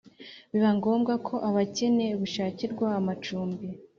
[0.51, 3.65] Biba ngombwa ko abakene bushakirwa amacumbi